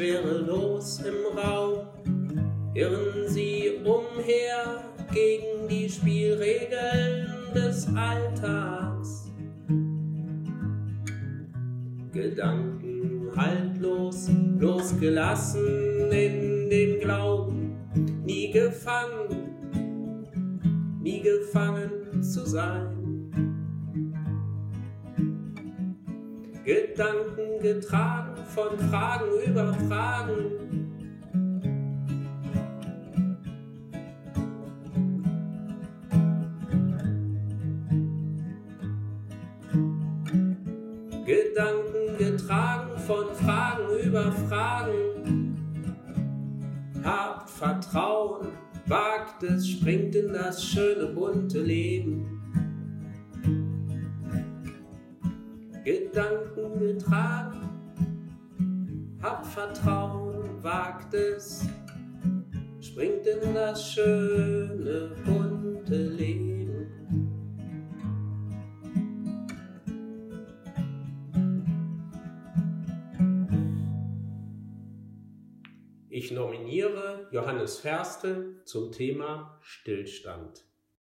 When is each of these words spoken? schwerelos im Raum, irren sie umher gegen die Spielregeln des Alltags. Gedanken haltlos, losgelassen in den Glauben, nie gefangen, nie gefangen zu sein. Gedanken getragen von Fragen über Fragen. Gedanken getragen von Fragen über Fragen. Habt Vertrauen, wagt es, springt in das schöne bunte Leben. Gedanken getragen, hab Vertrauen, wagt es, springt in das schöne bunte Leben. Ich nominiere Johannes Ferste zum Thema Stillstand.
schwerelos 0.00 1.00
im 1.00 1.38
Raum, 1.38 1.86
irren 2.74 3.28
sie 3.28 3.80
umher 3.84 4.82
gegen 5.12 5.68
die 5.68 5.88
Spielregeln 5.88 7.26
des 7.54 7.86
Alltags. 7.94 9.30
Gedanken 12.12 13.28
haltlos, 13.36 14.28
losgelassen 14.58 16.10
in 16.10 16.70
den 16.70 17.00
Glauben, 17.00 17.76
nie 18.24 18.50
gefangen, 18.50 19.50
nie 21.02 21.20
gefangen 21.20 22.22
zu 22.22 22.46
sein. 22.46 23.00
Gedanken 26.64 27.58
getragen 27.62 28.36
von 28.54 28.78
Fragen 28.90 29.30
über 29.46 29.72
Fragen. 29.88 30.60
Gedanken 41.24 42.18
getragen 42.18 42.98
von 43.06 43.34
Fragen 43.34 43.98
über 44.04 44.30
Fragen. 44.32 45.56
Habt 47.02 47.48
Vertrauen, 47.48 48.48
wagt 48.86 49.42
es, 49.44 49.66
springt 49.66 50.14
in 50.14 50.34
das 50.34 50.62
schöne 50.62 51.06
bunte 51.06 51.62
Leben. 51.62 52.49
Gedanken 55.84 56.78
getragen, 56.78 57.70
hab 59.22 59.46
Vertrauen, 59.46 60.62
wagt 60.62 61.14
es, 61.14 61.66
springt 62.80 63.26
in 63.26 63.54
das 63.54 63.92
schöne 63.92 65.16
bunte 65.24 65.96
Leben. 65.96 66.50
Ich 76.10 76.30
nominiere 76.30 77.28
Johannes 77.30 77.78
Ferste 77.78 78.62
zum 78.64 78.92
Thema 78.92 79.58
Stillstand. 79.62 80.69